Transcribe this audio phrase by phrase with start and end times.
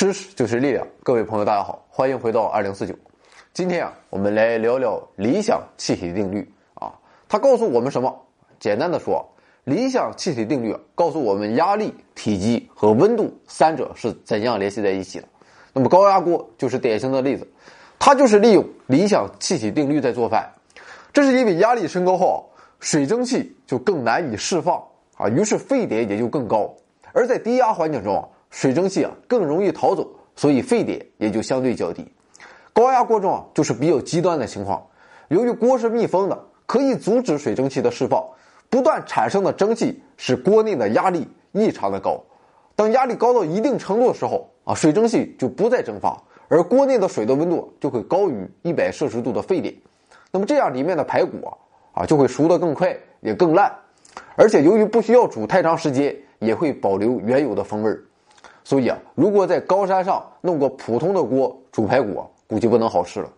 [0.00, 2.94] 知识就是力量，各位朋友，大家好，欢迎回到二零四九。
[3.52, 6.90] 今天啊，我们来聊聊理想气体定律啊。
[7.28, 8.10] 它告诉我们什么？
[8.58, 9.22] 简单的说，
[9.64, 15.28] 理想气体定律告诉我们压力、体积和温度三者是怎样联系在一起的。
[15.74, 17.46] 那么高压锅就是典型的例子，
[17.98, 20.50] 它就是利用理想气体定律在做饭。
[21.12, 24.82] 这是因为压力升高后，水蒸气就更难以释放
[25.18, 26.74] 啊，于是沸点也就更高。
[27.12, 28.26] 而在低压环境中。
[28.50, 32.06] 水蒸气啊更容易逃走，所以沸点也就相对较低。
[32.72, 34.86] 高压锅中啊就是比较极端的情况，
[35.28, 38.24] 由于锅是密封的，可以阻止水蒸气的释放，
[38.68, 42.22] 不断产生的蒸汽使锅内的压力异常的高。
[42.76, 46.16] 当压力高到一定程度的时候啊，水蒸气就不再蒸发，
[46.48, 49.74] 而锅内的水的温度就会高于一百摄氏度的沸点。
[50.32, 51.52] 那么这样里面的排骨啊
[51.92, 53.70] 啊就会熟得更快，也更烂，
[54.36, 58.02] 而且由于不需要煮太长时间，也会保留原有的风味儿。
[58.62, 63.28] 所以啊，如果在高山上弄个普通的锅煮排骨，估计不能好吃了。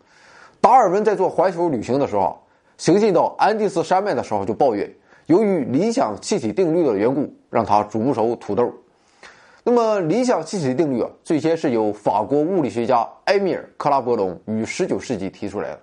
[0.61, 2.39] 达尔文在做环球旅行的时候，
[2.77, 4.91] 行进到安第斯山脉的时候就抱怨，
[5.27, 8.73] 由于理想气体定律的缘故，让他煮不熟土豆。
[9.65, 15.81] 那么，理想气体定律啊，最先是由法国物理学家埃米尔·克拉伯龙于19世纪提出来的。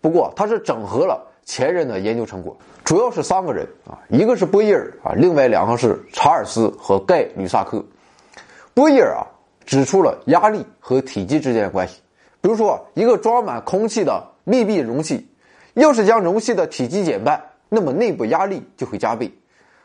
[0.00, 7.84] 不过，他是整合了前人的研究成果，主要是三个人啊，一个是波义尔啊，另外两个是查尔斯和盖·吕萨克。
[8.78, 9.26] 波义尔啊，
[9.66, 12.00] 指出了压力和体积之间的关系。
[12.40, 15.28] 比如说，一个装满空气的密闭容器，
[15.74, 19.28] 要是将容器的体积减半，那么内部压力就会加倍。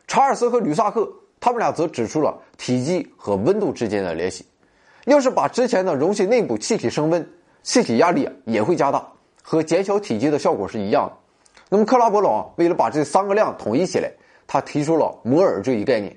[0.05, 4.45] 查尔斯和吕萨克他们俩则指出了体积和温度之间的联系。
[5.05, 7.27] 要是把之前的容器内部气体升温，
[7.63, 9.03] 气体压力也会加大，
[9.41, 11.17] 和减小体积的效果是一样的。
[11.67, 14.11] 那么克拉伯龙为了把这三个量统一起来，
[14.45, 16.15] 他提出了摩尔这一概念。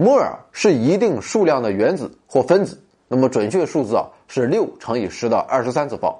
[0.00, 6.18] 摩尔是一定数量的原子或分子，那么准确数字啊是六乘以十的二十三次方，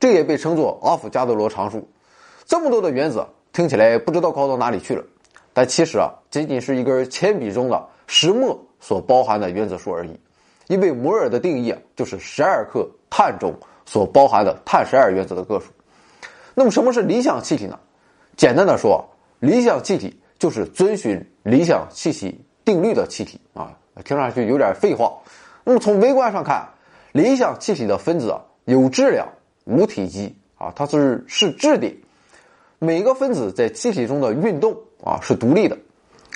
[0.00, 1.88] 这也被称作阿伏加德罗常数。
[2.46, 5.04] 这么多的原子听起来不知道高到哪里去了，
[5.52, 10.18] 但其实啊仅仅是一根铅笔中的石墨所包含的原子数而已。
[10.66, 13.54] 因为摩尔的定义啊就是十二克碳中
[13.86, 15.66] 所包含的碳十二原子的个数。
[16.56, 17.78] 那么什么是理想气体呢？
[18.36, 22.44] 简单的说，理想气体就是遵循理想气体。
[22.64, 25.12] 定律的气体啊，听上去有点废话。
[25.64, 26.68] 那么从微观上看，
[27.12, 29.28] 理想气体的分子啊有质量、
[29.64, 31.96] 无体积啊，它是是质点。
[32.78, 35.78] 每个分子在气体中的运动啊是独立的，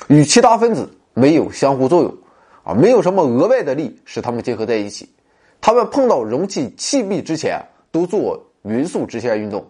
[0.07, 2.17] 与其他分子没有相互作用
[2.63, 5.09] 啊，没有什么额外的力使它们结合在一起。
[5.59, 7.61] 它们碰到容器气壁之前
[7.91, 9.65] 都做匀速直线运动。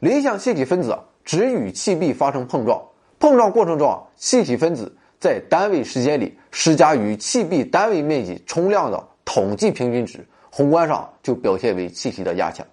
[0.00, 2.82] 理想气体分子只与气壁发生碰撞，
[3.18, 4.94] 碰撞过程中啊，气体分子。
[5.18, 12.66] 在单位时间里施加于气壁单位面积冲量的统计平均值，宏观上就表现为气体的压强。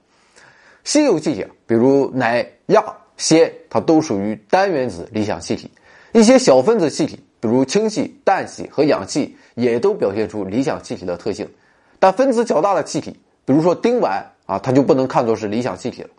[0.83, 2.83] 稀有气体，比如氖、氩、
[3.17, 5.71] 氙，它都属于单原子理想气体。
[6.11, 11.49] 一些小分子气体，比如氢气、氮气和氧气，也都表现出理想气体的特性。
[11.99, 16.09] 但分子较大的气体，比如说丁烷啊，它就不能看作是理想气体了。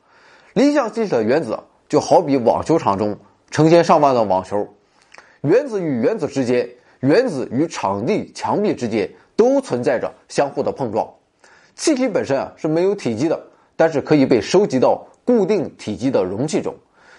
[0.54, 1.58] 理想气体的原子
[1.88, 3.16] 就好比网球场中
[3.50, 4.66] 成千上万的网球。
[5.44, 6.66] 原子与原子之间，
[7.00, 9.06] 原子与场地墙壁之间
[9.36, 11.06] 都存在着相互的碰撞。
[11.76, 13.38] 气体本身啊是没有体积的，
[13.76, 16.74] 但是可以被收集到固定体积的容器中。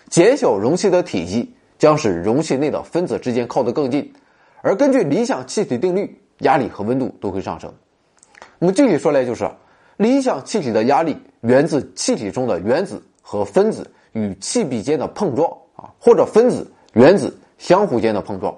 [0.10, 4.12] 减小容器的体积，将使容器内的分子之间靠得更近。
[4.64, 7.72] 而根据理想气体定律，压力和温度都会上升。
[8.58, 9.48] 那么具体说来，就是
[9.98, 17.32] 理想气体的压力源自气体中的原子和分子与气壁间的碰撞啊，或者分子原子。
[17.58, 18.56] 相互间的碰撞，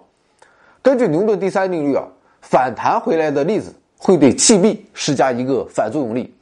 [0.82, 2.04] 根据牛顿第三定律啊，
[2.42, 6.34] 反弹回来的粒子会对气壁施加一个反作用力。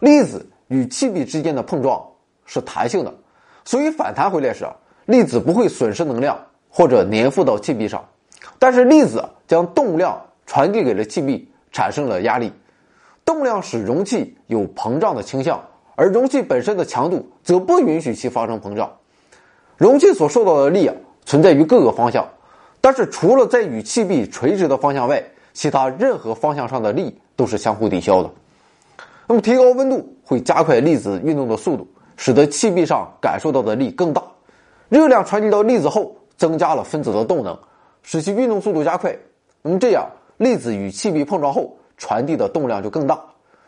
[0.00, 2.02] 粒子与气壁之间的碰撞
[2.46, 3.14] 是弹性的，
[3.64, 4.74] 所以反弹回来时啊，
[5.06, 6.38] 粒子不会损失能量
[6.68, 8.04] 或者粘附到气壁上。
[8.58, 12.52] 但是粒子将动量传递给了气壁，产生了压力。
[13.24, 15.62] 动量使容器有膨胀的倾向，
[15.94, 18.90] 而容器本身的强度则不允许其发生膨胀。
[19.76, 20.94] 容器所受到的力啊。
[21.30, 22.28] 存在于各个方向，
[22.80, 25.22] 但是除了在与气壁垂直的方向外，
[25.52, 28.28] 其他任何方向上的力都是相互抵消的。
[29.28, 31.86] 那么，提高温度会加快粒子运动的速度，
[32.16, 34.20] 使得气壁上感受到的力更大。
[34.88, 37.56] 热量传递到粒子后，增加了分子的动能，
[38.02, 39.16] 使其运动速度加快。
[39.62, 43.16] 那么这样，粒子与气壁碰撞后传递的动量就更大，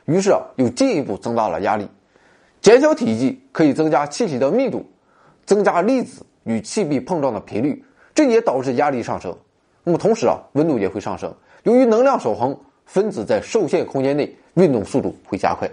[0.06, 1.88] 于是啊又进一步增大了压力。
[2.60, 4.84] 减小体积可以增加气体的密度，
[5.46, 6.26] 增加粒子。
[6.44, 7.84] 与气壁碰撞的频率，
[8.14, 9.36] 这也导致压力上升。
[9.84, 11.34] 那么同时啊，温度也会上升。
[11.64, 12.56] 由于能量守恒，
[12.86, 15.68] 分子在受限空间内运动速度会加快。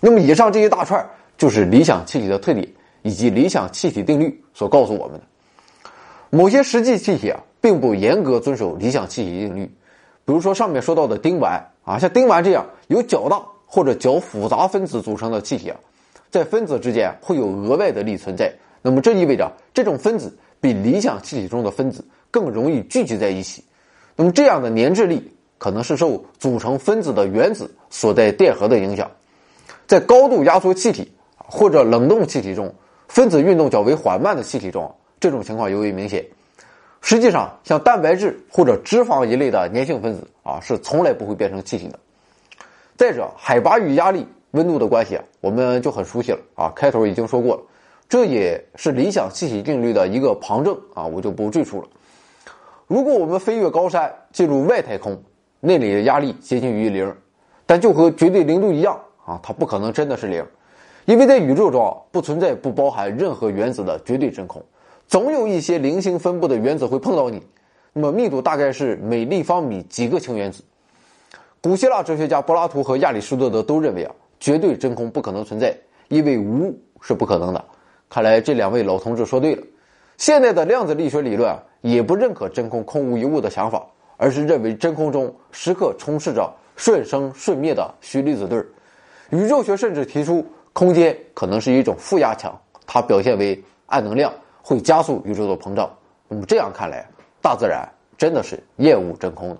[0.00, 1.06] 那么以上这一大串
[1.36, 2.66] 就是理想气体的特点
[3.02, 5.24] 以及理想气体定律所告诉我们的。
[6.30, 9.64] 某些实际气体啊，并不严格遵守理想气体定律，
[10.24, 15.76] 比如说上面说到的丁烷啊，像丁烷这样由较大或者较复杂分子组成的气体啊，
[16.30, 18.52] 在分子之间会有额外的力存在。
[18.82, 23.64] 那么这意味着这种分子比理想气体中的分子更容易聚集在一起。
[24.16, 29.10] 那么这样的粘滞力可能是受组成分子的原子所在电荷的影响。
[29.86, 32.72] 在高度压缩气体或者冷冻气体中，
[33.08, 36.24] 分子运动较为缓慢的气体中，这种情况尤为明显。
[37.00, 41.98] 实际上，像蛋白质或者脂肪一类的粘性分子啊，是从来不会变成气体的。
[42.96, 46.70] 再者，海拔与压力、温度的关系啊，我们就很熟悉了啊。
[46.76, 47.62] 开头已经说过了。
[48.10, 51.88] 这也是理想气体定律的一个旁证啊，我就不赘述了。
[52.88, 55.16] 如果我们飞越高山进入外太空，
[55.60, 57.14] 那里的压力接近于零，
[57.64, 60.44] 但就和绝对零度一样啊，它不可能真的是零，
[61.04, 64.60] 因为在宇宙中不存在不包含任何原子的绝对真空，
[65.06, 67.40] 总有一些零星分布的原子会碰到你，
[67.92, 70.64] 那么密度大概是每立方米几个氢原子。
[71.62, 75.72] 古希腊哲学家柏拉图和亚里士多德都认为啊，绝对真空不可能存在，
[76.08, 77.64] 因为无是不可能的。
[78.10, 79.62] 看来这两位老同志说对了，
[80.18, 83.86] 现在的量子力学理论也不认可真空空无一物的想法，
[84.16, 88.66] 而是认为真空中时刻充斥着瞬生瞬灭的虚粒子对儿。
[89.30, 92.52] 宇宙学甚至提出，空间可能是一种负压强，
[92.84, 95.88] 它表现为暗能量，会加速宇宙的膨胀。
[96.26, 97.08] 那么这样看来，
[97.40, 99.56] 大自然真的是厌恶真空的。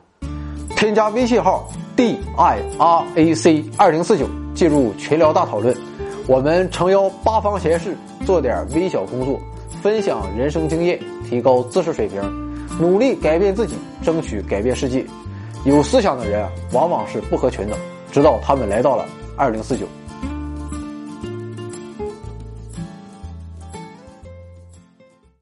[0.76, 2.56] 添加微信号 d i
[2.86, 4.26] r a c 二零四九，
[4.56, 5.72] 进入群聊大讨论。
[6.26, 9.40] 我们诚邀八方贤士做点微小工作，
[9.82, 12.22] 分享人生经验，提高知识水平，
[12.78, 15.04] 努力改变自己，争取改变世界。
[15.64, 17.76] 有思想的人往往是不合群的，
[18.12, 19.04] 直到他们来到了
[19.36, 19.86] 二零四九。